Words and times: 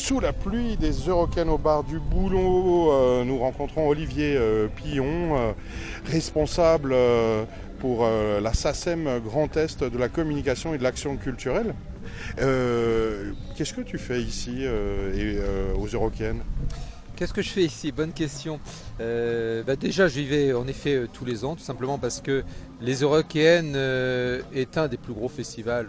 Sous 0.00 0.18
la 0.18 0.32
pluie 0.32 0.78
des 0.78 0.92
Eurocaines 0.92 1.50
au 1.50 1.58
bar 1.58 1.84
du 1.84 2.00
Boulot, 2.00 2.90
euh, 2.90 3.22
nous 3.22 3.38
rencontrons 3.38 3.86
Olivier 3.86 4.34
euh, 4.34 4.66
Pillon, 4.66 5.36
euh, 5.36 5.52
responsable 6.06 6.96
pour 7.80 8.06
la 8.06 8.54
SACEM 8.54 9.20
Grand 9.20 9.54
Est 9.58 9.84
de 9.84 9.98
la 9.98 10.08
communication 10.08 10.74
et 10.74 10.78
de 10.78 10.82
l'action 10.82 11.16
culturelle. 11.18 11.74
Qu'est-ce 12.36 13.74
que 13.74 13.82
tu 13.82 13.98
fais 13.98 14.20
ici 14.20 14.66
aux 15.78 15.86
Eurocaines? 15.86 16.42
Qu'est-ce 17.16 17.32
que 17.34 17.42
je 17.42 17.50
fais 17.50 17.62
ici? 17.62 17.92
Bonne 17.92 18.12
question. 18.12 18.58
Bah 18.98 19.76
déjà, 19.76 20.08
j'y 20.08 20.26
vais 20.26 20.52
en 20.52 20.66
effet 20.66 21.06
tous 21.12 21.24
les 21.24 21.44
ans, 21.44 21.56
tout 21.56 21.62
simplement 21.62 21.98
parce 21.98 22.20
que 22.20 22.42
les 22.82 23.00
Eurocaines 23.00 23.76
est 24.54 24.76
un 24.76 24.88
des 24.88 24.98
plus 24.98 25.14
gros 25.14 25.28
festivals 25.28 25.88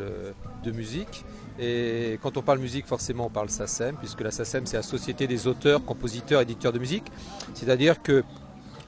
de 0.63 0.71
musique. 0.71 1.25
Et 1.59 2.17
quand 2.21 2.37
on 2.37 2.41
parle 2.41 2.59
musique, 2.59 2.87
forcément, 2.87 3.27
on 3.27 3.29
parle 3.29 3.49
SACEM, 3.49 3.95
puisque 3.97 4.21
la 4.21 4.31
SACEM, 4.31 4.65
c'est 4.65 4.77
la 4.77 4.83
Société 4.83 5.27
des 5.27 5.47
auteurs, 5.47 5.83
compositeurs, 5.83 6.41
éditeurs 6.41 6.73
de 6.73 6.79
musique. 6.79 7.05
C'est-à-dire 7.53 8.01
que 8.01 8.23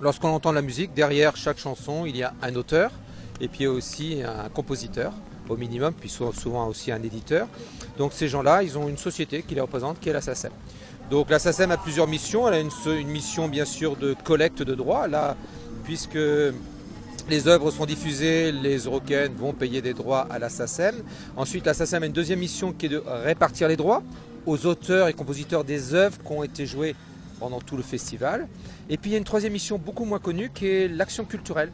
lorsqu'on 0.01 0.29
entend 0.29 0.51
la 0.51 0.61
musique, 0.61 0.93
derrière 0.93 1.35
chaque 1.35 1.59
chanson, 1.59 2.05
il 2.05 2.17
y 2.17 2.23
a 2.23 2.33
un 2.41 2.55
auteur, 2.55 2.91
et 3.41 3.47
puis 3.47 3.67
aussi 3.67 4.21
un 4.23 4.49
compositeur, 4.49 5.13
au 5.49 5.57
minimum, 5.57 5.93
puis 5.93 6.09
souvent 6.09 6.67
aussi 6.67 6.91
un 6.91 7.03
éditeur. 7.03 7.47
Donc 7.97 8.13
ces 8.13 8.27
gens-là, 8.27 8.63
ils 8.63 8.77
ont 8.77 8.87
une 8.87 8.97
société 8.97 9.43
qui 9.43 9.55
les 9.55 9.61
représente, 9.61 9.99
qui 9.99 10.09
est 10.09 10.13
la 10.13 10.21
SACEM. 10.21 10.51
Donc 11.11 11.29
la 11.29 11.39
SACEM 11.39 11.71
a 11.71 11.77
plusieurs 11.77 12.07
missions. 12.07 12.47
Elle 12.47 12.53
a 12.53 12.59
une, 12.59 12.71
une 12.97 13.09
mission, 13.09 13.49
bien 13.49 13.65
sûr, 13.65 13.97
de 13.97 14.15
collecte 14.23 14.63
de 14.63 14.73
droits, 14.73 15.07
là, 15.07 15.35
puisque 15.83 16.17
les 17.29 17.47
œuvres 17.47 17.71
sont 17.71 17.85
diffusées, 17.85 18.51
les 18.51 18.79
Eurocaines 18.79 19.33
vont 19.33 19.53
payer 19.53 19.81
des 19.81 19.93
droits 19.93 20.27
à 20.29 20.39
la 20.39 20.49
SACEM. 20.49 20.95
Ensuite, 21.37 21.65
la 21.65 21.73
SACEM 21.73 22.03
a 22.03 22.05
une 22.05 22.11
deuxième 22.11 22.39
mission 22.39 22.73
qui 22.73 22.87
est 22.87 22.89
de 22.89 23.01
répartir 23.05 23.67
les 23.67 23.77
droits 23.77 24.03
aux 24.45 24.65
auteurs 24.65 25.07
et 25.07 25.13
compositeurs 25.13 25.63
des 25.63 25.93
œuvres 25.93 26.17
qui 26.17 26.31
ont 26.31 26.43
été 26.43 26.65
jouées 26.65 26.95
pendant 27.39 27.61
tout 27.61 27.77
le 27.77 27.83
festival. 27.83 28.47
Et 28.89 28.97
puis 28.97 29.11
il 29.11 29.13
y 29.13 29.15
a 29.15 29.19
une 29.19 29.23
troisième 29.23 29.53
mission 29.53 29.77
beaucoup 29.77 30.05
moins 30.05 30.19
connue 30.19 30.51
qui 30.53 30.67
est 30.67 30.87
l'action 30.87 31.25
culturelle. 31.25 31.71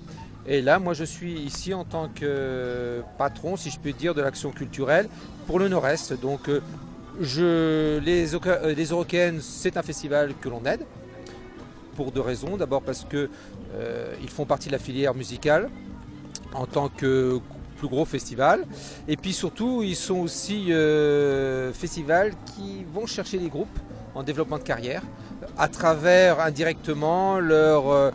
Et 0.48 0.62
là, 0.62 0.80
moi, 0.80 0.94
je 0.94 1.04
suis 1.04 1.34
ici 1.34 1.74
en 1.74 1.84
tant 1.84 2.10
que 2.10 3.02
patron, 3.18 3.56
si 3.56 3.70
je 3.70 3.80
puis 3.80 3.94
dire, 3.94 4.16
de 4.16 4.22
l'action 4.22 4.52
culturelle 4.52 5.08
pour 5.46 5.60
le 5.60 5.68
Nord-Est. 5.68 6.20
Donc, 6.20 6.50
euh, 6.50 8.00
les, 8.00 8.36
euh, 8.36 8.74
les 8.74 9.42
c'est 9.42 9.78
un 9.78 9.84
festival 9.84 10.34
que 10.40 10.50
l'on 10.50 10.64
aide 10.66 10.86
pour 11.96 12.12
deux 12.12 12.22
raisons. 12.22 12.58
D'abord 12.58 12.82
parce 12.82 13.06
que 13.06 13.30
ils 14.22 14.30
font 14.30 14.46
partie 14.46 14.68
de 14.68 14.74
la 14.74 14.80
filière 14.80 15.14
musicale 15.14 15.70
en 16.54 16.66
tant 16.66 16.90
que 16.90 17.40
plus 17.80 17.88
gros 17.88 18.06
festival. 18.06 18.66
Et 19.08 19.18
puis 19.18 19.34
surtout, 19.34 19.82
ils 19.84 19.96
sont 19.96 20.20
aussi 20.20 20.72
euh, 20.72 21.74
festivals 21.74 22.34
qui 22.54 22.86
vont 22.94 23.08
chercher 23.08 23.38
des 23.40 23.50
groupes 23.50 23.80
en 24.14 24.24
développement 24.24 24.58
de 24.58 24.64
carrière 24.64 25.02
à 25.58 25.68
travers 25.68 26.40
indirectement 26.42 27.40
leur... 27.40 27.90
Euh, 27.90 28.12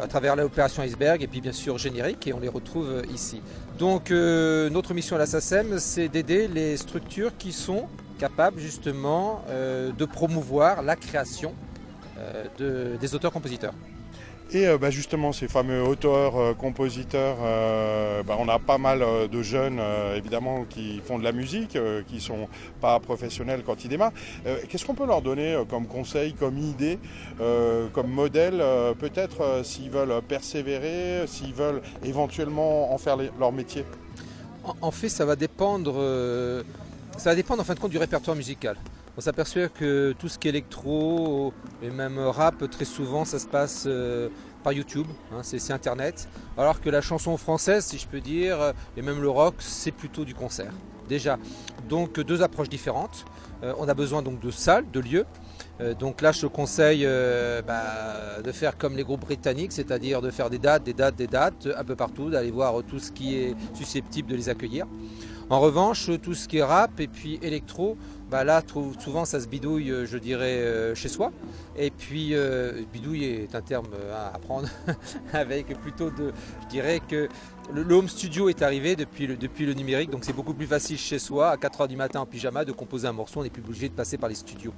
à 0.00 0.06
travers 0.06 0.36
l'opération 0.36 0.82
Iceberg 0.82 1.22
et 1.22 1.26
puis 1.26 1.40
bien 1.40 1.50
sûr 1.50 1.78
générique 1.78 2.28
et 2.28 2.32
on 2.32 2.38
les 2.38 2.50
retrouve 2.50 3.02
ici. 3.12 3.40
Donc 3.76 4.10
notre 4.10 4.94
mission 4.94 5.16
à 5.16 5.18
la 5.18 5.26
SACEM 5.26 5.80
c'est 5.80 6.08
d'aider 6.08 6.46
les 6.46 6.76
structures 6.76 7.36
qui 7.36 7.50
sont 7.50 7.88
capables 8.20 8.60
justement 8.60 9.42
de 9.48 10.04
promouvoir 10.04 10.82
la 10.82 10.94
création 10.94 11.54
des 12.58 13.14
auteurs-compositeurs. 13.16 13.74
Et 14.52 14.68
euh, 14.68 14.78
bah, 14.78 14.90
justement, 14.90 15.32
ces 15.32 15.48
fameux 15.48 15.82
auteurs, 15.82 16.36
euh, 16.36 16.54
compositeurs, 16.54 17.38
euh, 17.42 18.22
bah, 18.22 18.36
on 18.38 18.48
a 18.48 18.58
pas 18.58 18.78
mal 18.78 19.04
de 19.30 19.42
jeunes, 19.42 19.80
évidemment, 20.16 20.64
qui 20.68 21.00
font 21.04 21.18
de 21.18 21.24
la 21.24 21.32
musique, 21.32 21.78
qui 22.06 22.20
sont 22.20 22.48
pas 22.80 23.00
professionnels 23.00 23.62
quand 23.64 23.84
ils 23.84 23.88
démarrent. 23.88 24.12
Qu'est-ce 24.68 24.84
qu'on 24.84 24.94
peut 24.94 25.06
leur 25.06 25.22
donner 25.22 25.56
comme 25.68 25.86
conseil, 25.86 26.34
comme 26.34 26.58
idée, 26.58 26.98
comme 27.92 28.08
modèle, 28.08 28.62
peut-être 28.98 29.62
s'ils 29.64 29.90
veulent 29.90 30.22
persévérer, 30.22 31.26
s'ils 31.26 31.54
veulent 31.54 31.82
éventuellement 32.04 32.92
en 32.92 32.98
faire 32.98 33.16
leur 33.38 33.52
métier? 33.52 33.84
En, 34.80 34.90
fait, 34.90 35.08
ça 35.08 35.24
va 35.24 35.36
dépendre, 35.36 35.94
ça 37.16 37.30
va 37.30 37.34
dépendre 37.34 37.62
en 37.62 37.64
fin 37.64 37.74
de 37.74 37.80
compte 37.80 37.90
du 37.90 37.98
répertoire 37.98 38.36
musical. 38.36 38.76
On 39.16 39.20
s'aperçoit 39.20 39.68
que 39.68 40.12
tout 40.18 40.28
ce 40.28 40.40
qui 40.40 40.48
est 40.48 40.50
électro 40.50 41.52
et 41.82 41.90
même 41.90 42.18
rap, 42.18 42.68
très 42.68 42.84
souvent, 42.84 43.24
ça 43.24 43.38
se 43.38 43.46
passe 43.46 43.84
euh, 43.86 44.28
par 44.64 44.72
YouTube, 44.72 45.06
hein, 45.32 45.38
c'est 45.42 45.72
Internet. 45.72 46.28
Alors 46.58 46.80
que 46.80 46.90
la 46.90 47.00
chanson 47.00 47.36
française, 47.36 47.84
si 47.84 47.98
je 47.98 48.08
peux 48.08 48.20
dire, 48.20 48.72
et 48.96 49.02
même 49.02 49.22
le 49.22 49.30
rock, 49.30 49.54
c'est 49.60 49.92
plutôt 49.92 50.24
du 50.24 50.34
concert. 50.34 50.72
Déjà, 51.08 51.38
donc 51.88 52.18
deux 52.18 52.42
approches 52.42 52.68
différentes. 52.68 53.24
Euh, 53.62 53.72
on 53.78 53.88
a 53.88 53.94
besoin 53.94 54.20
donc 54.20 54.40
de 54.40 54.50
salles, 54.50 54.90
de 54.90 54.98
lieux. 54.98 55.26
Euh, 55.80 55.94
donc 55.94 56.20
là, 56.20 56.32
je 56.32 56.48
conseille 56.48 57.06
bah, 57.64 58.42
de 58.42 58.50
faire 58.50 58.76
comme 58.76 58.96
les 58.96 59.04
groupes 59.04 59.20
britanniques, 59.20 59.70
c'est-à-dire 59.70 60.22
de 60.22 60.30
faire 60.32 60.50
des 60.50 60.58
dates, 60.58 60.82
des 60.82 60.92
dates, 60.92 61.14
des 61.14 61.28
dates, 61.28 61.68
un 61.76 61.84
peu 61.84 61.94
partout, 61.94 62.30
d'aller 62.30 62.50
voir 62.50 62.82
tout 62.82 62.98
ce 62.98 63.12
qui 63.12 63.36
est 63.36 63.54
susceptible 63.74 64.28
de 64.28 64.34
les 64.34 64.48
accueillir. 64.48 64.86
En 65.50 65.60
revanche, 65.60 66.10
tout 66.22 66.32
ce 66.32 66.48
qui 66.48 66.58
est 66.58 66.62
rap 66.62 66.98
et 67.00 67.06
puis 67.06 67.38
électro, 67.42 67.98
bah 68.34 68.42
là, 68.42 68.64
souvent 68.98 69.24
ça 69.24 69.38
se 69.38 69.46
bidouille, 69.46 69.92
euh, 69.92 70.06
je 70.06 70.18
dirais, 70.18 70.58
euh, 70.58 70.96
chez 70.96 71.08
soi. 71.08 71.30
Et 71.76 71.92
puis, 71.92 72.30
euh, 72.32 72.82
bidouille 72.92 73.24
est 73.26 73.54
un 73.54 73.60
terme 73.60 73.86
à 74.12 74.34
apprendre 74.34 74.68
avec 75.32 75.68
plutôt 75.80 76.10
de, 76.10 76.32
je 76.62 76.66
dirais 76.68 77.00
que 77.08 77.28
le, 77.72 77.94
home 77.94 78.08
studio 78.08 78.48
est 78.48 78.60
arrivé 78.60 78.96
depuis 78.96 79.28
le, 79.28 79.36
depuis 79.36 79.66
le 79.66 79.72
numérique, 79.72 80.10
donc 80.10 80.24
c'est 80.24 80.34
beaucoup 80.34 80.52
plus 80.52 80.66
facile 80.66 80.98
chez 80.98 81.18
soi, 81.18 81.50
à 81.50 81.56
4h 81.56 81.88
du 81.88 81.96
matin 81.96 82.20
en 82.20 82.26
pyjama, 82.26 82.64
de 82.64 82.72
composer 82.72 83.06
un 83.06 83.12
morceau, 83.12 83.40
on 83.40 83.42
n'est 83.44 83.50
plus 83.50 83.62
obligé 83.62 83.88
de 83.88 83.94
passer 83.94 84.18
par 84.18 84.28
les 84.28 84.34
studios. 84.34 84.74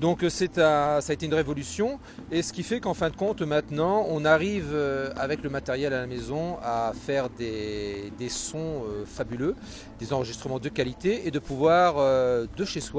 Donc 0.00 0.24
c'est 0.28 0.54
ça 0.54 0.98
a 0.98 1.12
été 1.12 1.26
une 1.26 1.34
révolution, 1.34 1.98
et 2.30 2.42
ce 2.42 2.52
qui 2.52 2.62
fait 2.62 2.78
qu'en 2.78 2.94
fin 2.94 3.10
de 3.10 3.16
compte, 3.16 3.42
maintenant, 3.42 4.06
on 4.08 4.24
arrive 4.24 4.72
avec 5.16 5.42
le 5.42 5.50
matériel 5.50 5.92
à 5.92 6.00
la 6.00 6.06
maison 6.06 6.58
à 6.62 6.92
faire 6.94 7.28
des, 7.28 8.12
des 8.18 8.28
sons 8.28 8.84
fabuleux, 9.04 9.56
des 9.98 10.12
enregistrements 10.12 10.60
de 10.60 10.68
qualité, 10.68 11.26
et 11.26 11.32
de 11.32 11.40
pouvoir, 11.40 11.96
de 11.96 12.64
chez 12.64 12.80
soi, 12.80 12.97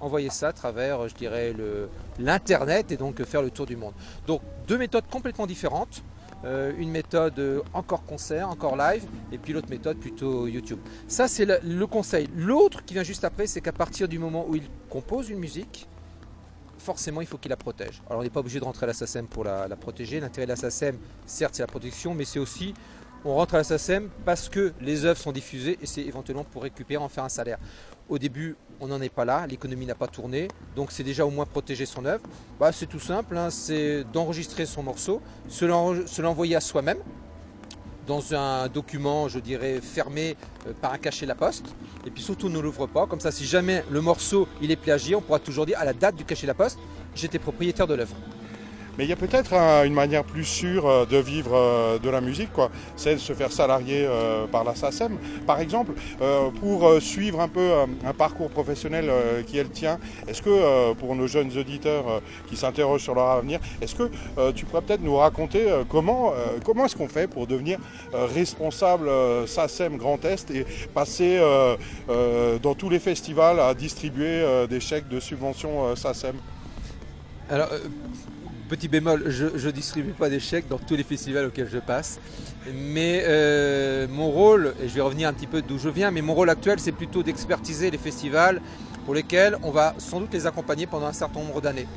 envoyer 0.00 0.30
ça 0.30 0.48
à 0.48 0.52
travers, 0.52 1.08
je 1.08 1.14
dirais, 1.14 1.54
l'internet 2.18 2.90
et 2.90 2.96
donc 2.96 3.22
faire 3.24 3.42
le 3.42 3.50
tour 3.50 3.66
du 3.66 3.76
monde. 3.76 3.92
Donc 4.26 4.40
deux 4.66 4.78
méthodes 4.78 5.04
complètement 5.10 5.46
différentes. 5.46 6.02
Euh, 6.42 6.72
une 6.78 6.90
méthode 6.90 7.62
encore 7.74 8.02
concert, 8.04 8.48
encore 8.48 8.74
live, 8.74 9.04
et 9.30 9.36
puis 9.36 9.52
l'autre 9.52 9.68
méthode 9.68 9.98
plutôt 9.98 10.46
YouTube. 10.46 10.78
Ça, 11.06 11.28
c'est 11.28 11.44
le, 11.44 11.86
conseil. 11.86 12.30
L'autre 12.34 12.82
qui 12.82 12.94
vient 12.94 13.02
juste 13.02 13.24
après, 13.24 13.46
c'est 13.46 13.60
qu'à 13.60 13.72
partir 13.72 14.08
du 14.08 14.18
moment 14.18 14.46
où 14.48 14.56
il 14.56 14.62
compose 14.88 15.28
une 15.28 15.38
musique, 15.38 15.86
forcément, 16.78 17.20
il 17.20 17.26
faut 17.26 17.36
qu'il 17.36 17.50
la 17.50 17.58
protège. 17.58 18.00
Alors, 18.08 18.20
on 18.20 18.22
n'est 18.22 18.30
pas 18.30 18.40
obligé 18.40 18.58
de 18.58 18.64
rentrer 18.64 18.84
à 18.84 18.86
la 18.86 18.94
SACEM 18.94 19.26
pour 19.26 19.44
la, 19.44 19.68
la 19.68 19.76
protéger. 19.76 20.18
L'intérêt 20.18 20.46
de 20.46 20.52
la 20.52 20.56
SACEM, 20.56 20.96
certes, 21.26 21.56
c'est 21.56 21.62
la 21.62 21.66
protection, 21.66 22.14
mais 22.14 22.24
c'est 22.24 22.38
aussi 22.38 22.72
on 23.24 23.34
rentre 23.34 23.54
à 23.54 23.58
la 23.58 23.64
SACEM 23.64 24.08
parce 24.24 24.48
que 24.48 24.72
les 24.80 25.04
œuvres 25.04 25.20
sont 25.20 25.32
diffusées 25.32 25.78
et 25.82 25.86
c'est 25.86 26.02
éventuellement 26.02 26.44
pour 26.44 26.62
récupérer, 26.62 27.02
en 27.02 27.08
faire 27.08 27.24
un 27.24 27.28
salaire. 27.28 27.58
Au 28.08 28.18
début, 28.18 28.56
on 28.80 28.88
n'en 28.88 29.00
est 29.00 29.10
pas 29.10 29.24
là, 29.24 29.46
l'économie 29.46 29.86
n'a 29.86 29.94
pas 29.94 30.08
tourné, 30.08 30.48
donc 30.74 30.90
c'est 30.90 31.04
déjà 31.04 31.24
au 31.26 31.30
moins 31.30 31.44
protéger 31.44 31.86
son 31.86 32.04
œuvre. 32.04 32.22
Bah, 32.58 32.72
c'est 32.72 32.86
tout 32.86 32.98
simple, 32.98 33.36
hein, 33.36 33.50
c'est 33.50 34.04
d'enregistrer 34.12 34.66
son 34.66 34.82
morceau, 34.82 35.20
se 35.48 36.20
l'envoyer 36.20 36.56
à 36.56 36.60
soi-même 36.60 36.98
dans 38.06 38.34
un 38.34 38.66
document, 38.66 39.28
je 39.28 39.38
dirais, 39.38 39.80
fermé 39.80 40.36
euh, 40.66 40.72
par 40.80 40.92
un 40.92 40.98
cachet 40.98 41.26
la 41.26 41.36
poste. 41.36 41.66
Et 42.04 42.10
puis 42.10 42.22
surtout, 42.22 42.48
ne 42.48 42.58
l'ouvre 42.58 42.88
pas. 42.88 43.06
Comme 43.06 43.20
ça, 43.20 43.30
si 43.30 43.44
jamais 43.44 43.84
le 43.88 44.00
morceau 44.00 44.48
il 44.60 44.72
est 44.72 44.76
plagié, 44.76 45.14
on 45.14 45.20
pourra 45.20 45.38
toujours 45.38 45.64
dire 45.64 45.78
à 45.78 45.84
la 45.84 45.92
date 45.92 46.16
du 46.16 46.24
cachet 46.24 46.46
la 46.46 46.54
poste, 46.54 46.78
j'étais 47.14 47.38
propriétaire 47.38 47.86
de 47.86 47.94
l'œuvre. 47.94 48.16
Mais 49.00 49.06
il 49.06 49.08
y 49.08 49.14
a 49.14 49.16
peut-être 49.16 49.54
une 49.86 49.94
manière 49.94 50.24
plus 50.24 50.44
sûre 50.44 50.86
euh, 50.86 51.06
de 51.06 51.16
vivre 51.16 51.52
euh, 51.54 51.98
de 51.98 52.10
la 52.10 52.20
musique, 52.20 52.52
quoi. 52.52 52.70
C'est 52.96 53.14
de 53.14 53.18
se 53.18 53.32
faire 53.32 53.50
salarier 53.50 54.04
euh, 54.04 54.46
par 54.46 54.62
la 54.62 54.74
SACEM. 54.74 55.16
Par 55.46 55.58
exemple, 55.58 55.92
pour 56.60 57.00
suivre 57.00 57.40
un 57.40 57.48
peu 57.48 57.70
un 58.04 58.12
parcours 58.12 58.50
professionnel 58.50 59.10
qui 59.46 59.56
est 59.56 59.62
le 59.62 59.70
tien, 59.70 59.98
est-ce 60.28 60.42
que 60.42 60.92
pour 60.94 61.16
nos 61.16 61.26
jeunes 61.26 61.56
auditeurs 61.56 62.20
qui 62.46 62.56
s'interrogent 62.56 63.02
sur 63.02 63.14
leur 63.14 63.28
avenir, 63.28 63.58
est-ce 63.80 63.94
que 63.94 64.10
tu 64.52 64.66
pourrais 64.66 64.82
peut-être 64.82 65.02
nous 65.02 65.16
raconter 65.16 65.66
comment, 65.88 66.34
comment 66.64 66.84
est-ce 66.84 66.96
qu'on 66.96 67.08
fait 67.08 67.26
pour 67.26 67.46
devenir 67.46 67.78
responsable 68.12 69.10
SACEM 69.46 69.96
Grand 69.96 70.22
Est 70.24 70.50
et 70.50 70.66
passer 70.94 71.40
dans 72.62 72.74
tous 72.74 72.90
les 72.90 72.98
festivals 72.98 73.60
à 73.60 73.72
distribuer 73.74 74.66
des 74.68 74.80
chèques 74.80 75.08
de 75.08 75.20
subvention 75.20 75.96
SACEM 75.96 76.36
petit 78.70 78.86
bémol, 78.86 79.24
je 79.26 79.46
ne 79.46 79.70
distribue 79.72 80.12
pas 80.12 80.30
des 80.30 80.38
chèques 80.38 80.68
dans 80.68 80.78
tous 80.78 80.94
les 80.94 81.02
festivals 81.02 81.46
auxquels 81.46 81.68
je 81.68 81.78
passe. 81.78 82.20
Mais 82.72 83.24
euh, 83.26 84.06
mon 84.08 84.30
rôle, 84.30 84.74
et 84.80 84.88
je 84.88 84.94
vais 84.94 85.00
revenir 85.00 85.28
un 85.28 85.32
petit 85.32 85.48
peu 85.48 85.60
d'où 85.60 85.76
je 85.76 85.88
viens, 85.88 86.12
mais 86.12 86.22
mon 86.22 86.34
rôle 86.34 86.50
actuel, 86.50 86.78
c'est 86.78 86.92
plutôt 86.92 87.24
d'expertiser 87.24 87.90
les 87.90 87.98
festivals 87.98 88.62
pour 89.04 89.14
lesquels 89.14 89.56
on 89.64 89.72
va 89.72 89.94
sans 89.98 90.20
doute 90.20 90.32
les 90.32 90.46
accompagner 90.46 90.86
pendant 90.86 91.06
un 91.06 91.12
certain 91.12 91.40
nombre 91.40 91.60
d'années. 91.60 91.88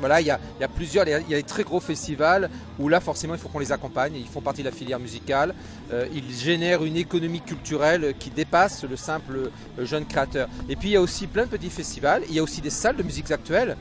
Voilà, 0.00 0.20
il 0.20 0.26
y, 0.26 0.30
a, 0.30 0.38
plusieurs, 0.74 1.06
il 1.06 1.30
y 1.30 1.34
a 1.34 1.36
des 1.36 1.42
très 1.42 1.62
gros 1.62 1.78
festivals 1.78 2.50
où 2.78 2.88
là 2.88 3.00
forcément 3.00 3.34
il 3.34 3.40
faut 3.40 3.48
qu'on 3.48 3.60
les 3.60 3.70
accompagne, 3.70 4.14
ils 4.16 4.26
font 4.26 4.40
partie 4.40 4.62
de 4.62 4.68
la 4.68 4.74
filière 4.74 4.98
musicale, 4.98 5.54
euh, 5.92 6.06
ils 6.12 6.30
génèrent 6.34 6.84
une 6.84 6.96
économie 6.96 7.40
culturelle 7.40 8.14
qui 8.18 8.30
dépasse 8.30 8.84
le 8.84 8.96
simple 8.96 9.50
euh, 9.78 9.84
jeune 9.84 10.04
créateur. 10.04 10.48
Et 10.68 10.76
puis 10.76 10.88
il 10.88 10.92
y 10.92 10.96
a 10.96 11.00
aussi 11.00 11.26
plein 11.26 11.44
de 11.44 11.48
petits 11.48 11.70
festivals, 11.70 12.22
il 12.28 12.34
y 12.34 12.38
a 12.38 12.42
aussi 12.42 12.60
des 12.60 12.70
salles 12.70 12.96
de 12.96 13.02
musique 13.02 13.30
actuelles. 13.30 13.76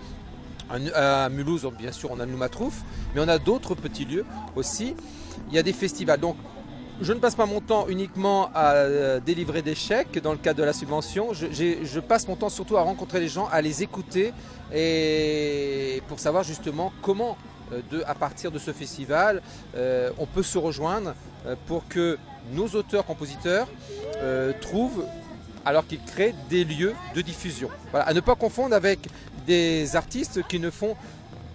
À 0.95 1.29
Mulhouse, 1.29 1.67
bien 1.77 1.91
sûr, 1.91 2.09
on 2.11 2.19
a 2.19 2.25
le 2.25 2.31
Noumatrouf, 2.31 2.81
mais 3.13 3.21
on 3.21 3.27
a 3.27 3.37
d'autres 3.37 3.75
petits 3.75 4.05
lieux 4.05 4.25
aussi. 4.55 4.95
Il 5.49 5.55
y 5.55 5.59
a 5.59 5.63
des 5.63 5.73
festivals. 5.73 6.19
Donc 6.19 6.35
je 7.01 7.11
ne 7.11 7.19
passe 7.19 7.35
pas 7.35 7.45
mon 7.45 7.59
temps 7.59 7.87
uniquement 7.87 8.49
à 8.53 8.73
euh, 8.73 9.19
délivrer 9.19 9.61
des 9.61 9.75
chèques 9.75 10.21
dans 10.21 10.31
le 10.31 10.37
cadre 10.37 10.59
de 10.59 10.63
la 10.63 10.73
subvention. 10.73 11.33
Je, 11.33 11.99
passe 11.99 12.27
mon 12.27 12.35
temps 12.35 12.49
surtout 12.49 12.77
à 12.77 12.81
rencontrer 12.81 13.19
les 13.19 13.27
gens, 13.27 13.47
à 13.51 13.61
les 13.61 13.83
écouter 13.83 14.33
et 14.73 16.01
pour 16.07 16.19
savoir 16.19 16.43
justement 16.43 16.93
comment, 17.01 17.37
euh, 17.71 17.81
à 18.05 18.15
partir 18.15 18.51
de 18.51 18.59
ce 18.59 18.71
festival, 18.71 19.41
euh, 19.75 20.11
on 20.17 20.25
peut 20.25 20.43
se 20.43 20.57
rejoindre 20.57 21.13
pour 21.67 21.87
que 21.89 22.17
nos 22.53 22.67
auteurs-compositeurs 22.67 23.67
trouvent 24.61 25.05
alors 25.65 25.85
qu'ils 25.87 26.01
créent 26.01 26.35
des 26.49 26.63
lieux 26.63 26.93
de 27.15 27.21
diffusion. 27.21 27.69
Voilà, 27.91 28.07
à 28.07 28.13
ne 28.13 28.19
pas 28.19 28.35
confondre 28.35 28.75
avec 28.75 28.99
des 29.45 29.95
artistes 29.95 30.45
qui 30.47 30.59
ne 30.59 30.69
font 30.69 30.95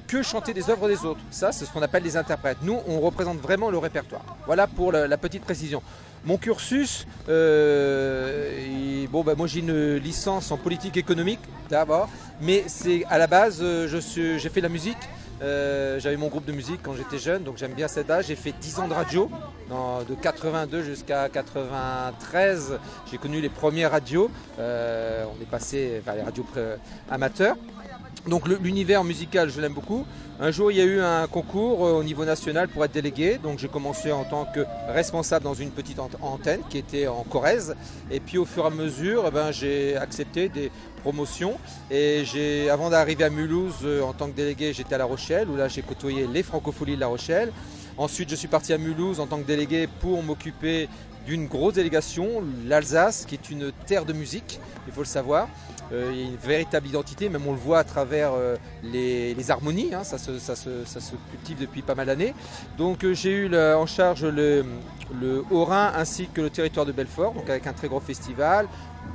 que 0.09 0.23
chanter 0.23 0.55
des 0.55 0.71
œuvres 0.71 0.89
des 0.89 1.05
autres. 1.05 1.21
Ça, 1.31 1.53
c'est 1.53 1.67
ce 1.67 1.71
qu'on 1.71 1.83
appelle 1.83 2.03
les 2.03 2.17
interprètes. 2.17 2.59
Nous, 2.63 2.81
on 2.89 2.99
représente 2.99 3.39
vraiment 3.39 3.71
le 3.71 3.79
répertoire. 3.79 4.25
Voilà 4.47 4.67
pour 4.67 4.91
la, 4.91 5.17
petite 5.19 5.45
précision. 5.45 5.83
Mon 6.25 6.39
cursus, 6.39 7.07
euh, 7.29 9.07
bon, 9.11 9.23
bah, 9.23 9.35
moi 9.37 9.47
j'ai 9.47 9.61
une 9.61 9.97
licence 9.97 10.51
en 10.51 10.57
politique 10.57 10.97
économique 10.97 11.41
d'abord, 11.71 12.09
mais 12.41 12.65
c'est 12.67 13.05
à 13.09 13.19
la 13.19 13.27
base, 13.27 13.61
euh, 13.63 13.87
j'ai 13.87 14.49
fait 14.49 14.61
la 14.61 14.69
musique. 14.69 14.99
Euh, 15.41 16.01
j'avais 16.01 16.17
mon 16.17 16.27
groupe 16.27 16.45
de 16.45 16.53
musique 16.53 16.81
quand 16.83 16.95
j'étais 16.95 17.19
jeune, 17.19 17.45
donc 17.45 17.59
j'aime 17.59 17.73
bien 17.73 17.87
cet 17.87 18.11
âge. 18.11 18.27
J'ai 18.27 18.35
fait 18.35 18.53
10 18.53 18.81
ans 18.81 18.89
de 18.89 18.95
radio, 18.95 19.31
de 19.71 20.15
82 20.17 20.83
jusqu'à 20.83 21.29
93. 21.29 22.79
J'ai 23.09 23.19
connu 23.19 23.41
les 23.41 23.49
premières 23.49 23.93
radios. 23.93 24.31
on 24.59 25.43
est 25.43 25.51
passé 25.51 26.03
vers 26.05 26.17
les 26.17 26.23
radios 26.23 26.47
amateurs. 27.09 27.57
Donc 28.26 28.49
l'univers 28.49 29.05
musical, 29.05 29.49
je 29.50 29.61
l'aime 29.61 29.73
beaucoup. 29.73 30.05
Un 30.41 30.50
jour, 30.50 30.70
il 30.70 30.79
y 30.79 30.81
a 30.81 30.85
eu 30.85 31.00
un 31.00 31.26
concours 31.26 31.85
euh, 31.85 31.93
au 31.93 32.05
niveau 32.05 32.25
national 32.25 32.69
pour 32.69 32.85
être 32.85 32.93
délégué. 32.93 33.38
Donc 33.38 33.59
j'ai 33.59 33.69
commencé 33.69 34.12
en 34.12 34.25
tant 34.25 34.44
que 34.44 34.65
responsable 34.88 35.44
dans 35.44 35.55
une 35.55 35.70
petite 35.70 35.99
antenne 35.99 36.61
qui 36.69 36.79
était 36.79 37.06
en 37.06 37.25
Corrèze. 37.25 37.75
Et 38.11 38.20
puis 38.20 38.38
au 38.38 38.44
fur 38.44 38.65
et 38.65 38.67
à 38.67 38.70
mesure, 38.70 39.25
eh 39.26 39.31
ben, 39.31 39.50
j'ai 39.50 39.97
accepté 39.97 40.49
des 40.49 40.70
promotions. 41.03 41.59
Et 41.91 42.23
j'ai, 42.25 42.70
avant 42.70 42.91
d'arriver 42.91 43.25
à 43.25 43.31
Mulhouse 43.31 43.76
euh, 43.85 44.03
en 44.03 44.12
tant 44.12 44.26
que 44.26 44.37
délégué, 44.37 44.73
j'étais 44.73 44.94
à 44.94 44.99
La 44.99 45.06
Rochelle 45.06 45.49
où 45.49 45.56
là 45.56 45.69
j'ai 45.69 45.82
côtoyé 45.82 46.26
les 46.26 46.43
francopholies 46.43 46.97
de 46.97 47.00
La 47.00 47.06
Rochelle. 47.06 47.53
Ensuite, 47.97 48.31
je 48.31 48.37
suis 48.37 48.49
parti 48.49 48.73
à 48.73 48.79
Mulhouse 48.79 49.19
en 49.19 49.26
tant 49.26 49.38
que 49.38 49.47
délégué 49.47 49.88
pour 50.00 50.23
m'occuper 50.23 50.88
d'une 51.26 51.47
grosse 51.47 51.75
délégation, 51.75 52.43
l'Alsace, 52.67 53.26
qui 53.26 53.35
est 53.35 53.50
une 53.50 53.73
terre 53.87 54.05
de 54.05 54.12
musique, 54.12 54.61
il 54.87 54.93
faut 54.93 55.03
le 55.03 55.06
savoir. 55.06 55.49
Euh, 55.93 56.11
il 56.12 56.20
y 56.20 56.23
a 56.25 56.26
une 56.26 56.37
véritable 56.37 56.87
identité, 56.87 57.29
même 57.29 57.46
on 57.46 57.52
le 57.52 57.58
voit 57.58 57.79
à 57.79 57.85
travers 57.85 58.32
euh, 58.35 58.56
les, 58.82 59.50
harmonies, 59.50 59.94
hein, 59.94 60.05
ça, 60.05 60.19
se, 60.19 61.14
cultive 61.31 61.58
depuis 61.61 61.82
pas 61.82 61.94
mal 61.94 62.06
d'années. 62.06 62.35
Donc 62.76 63.05
euh, 63.05 63.14
j'ai 63.14 63.32
eu 63.32 63.56
en 63.56 63.87
charge 63.87 64.25
le, 64.25 64.64
Haut-Rhin 65.50 65.93
ainsi 65.96 66.29
que 66.32 66.43
le 66.43 66.50
territoire 66.50 66.85
de 66.85 66.93
Belfort, 66.93 67.32
donc 67.32 67.49
avec 67.49 67.67
un 67.67 67.73
très 67.73 67.88
gros 67.88 68.00
festival, 68.00 68.69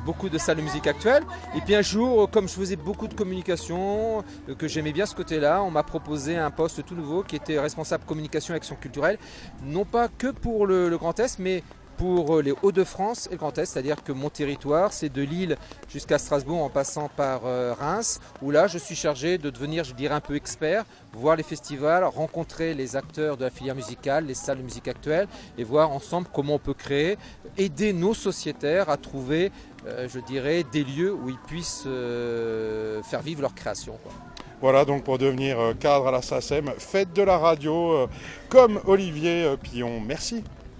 beaucoup 0.06 0.30
de 0.30 0.40
salles 0.40 0.58
de 0.58 0.64
musique 0.64 0.88
actuelles. 0.88 1.24
Et 1.56 1.62
puis 1.62 1.76
un 1.76 1.84
jour, 1.84 2.30
comme 2.32 2.48
je 2.48 2.54
faisais 2.54 2.76
beaucoup 2.76 3.08
de 3.08 3.14
communication, 3.14 4.24
que 4.58 4.68
j'aimais 4.68 4.92
bien 4.92 5.06
ce 5.06 5.14
côté-là, 5.14 5.62
on 5.62 5.70
m'a 5.70 5.84
proposé 5.84 6.36
un 6.36 6.50
poste 6.50 6.84
tout 6.84 6.96
nouveau 6.96 7.22
qui 7.22 7.36
était 7.36 7.60
responsable 7.60 8.06
communication 8.06 8.56
et 8.56 8.58
action 8.58 8.76
culturelle, 8.76 9.20
non 9.64 9.86
pas 9.86 10.08
que 10.08 10.32
pour 10.32 10.66
le, 10.66 10.90
le 10.90 10.98
Grand 10.98 11.20
Est, 11.20 11.38
mais 11.38 11.64
pour 11.98 12.38
euh, 12.38 12.42
les 12.42 12.54
Hauts-de-France 12.62 13.28
et 13.28 13.34
le 13.34 13.38
Grand 13.38 13.58
Est, 13.58 13.66
c'est-à-dire 13.66 14.04
que 14.04 14.12
mon 14.12 14.30
territoire, 14.30 14.94
c'est 14.94 15.10
de 15.10 15.22
Lille 15.22 15.58
jusqu'à 15.90 16.18
Strasbourg 16.18 16.62
en 16.62 16.70
passant 16.70 17.10
par 17.10 17.42
euh, 17.46 17.74
Reims, 17.74 18.20
où 18.42 18.52
là 18.52 18.68
je 18.68 18.78
suis 18.78 18.96
chargé 18.96 19.38
de 19.38 19.50
devenir, 19.50 19.84
je 19.84 19.94
dirais, 19.94 20.16
un 20.16 20.22
peu 20.22 20.36
expert, 20.36 20.86
voir 21.14 21.36
les 21.36 21.44
festivals, 21.44 22.04
rencontrer 22.04 22.74
les 22.74 22.96
acteurs 22.96 23.38
de 23.38 23.44
la 23.44 23.50
filière 23.50 23.76
musicale, 23.76 24.26
les 24.26 24.34
salles 24.34 24.58
de 24.58 24.64
musique 24.64 24.88
actuelles, 24.88 25.28
et 25.58 25.64
voir 25.64 25.92
ensemble 25.92 26.28
comment 26.34 26.56
on 26.56 26.60
peut 26.60 26.74
créer, 26.74 27.18
aider 27.58 27.94
nos 27.94 28.14
sociétaires 28.14 28.90
à 28.90 28.98
trouver, 28.98 29.52
euh, 29.86 30.08
je 30.12 30.20
dirais, 30.20 30.64
des 30.72 30.84
lieux 30.84 31.14
où 31.14 31.30
ils 31.30 31.40
puissent 31.48 31.88
faire 33.04 33.22
vivre 33.22 33.42
leur 33.42 33.54
création. 33.54 33.98
Voilà 34.62 34.86
donc 34.86 35.04
pour 35.04 35.18
devenir 35.18 35.58
cadre 35.80 36.08
à 36.08 36.12
la 36.12 36.22
SACEM, 36.22 36.72
faites 36.78 37.12
de 37.14 37.22
la 37.22 37.38
radio 37.38 38.08
comme 38.48 38.80
Olivier 38.86 39.56
Pillon. 39.62 40.00
Merci. 40.00 40.44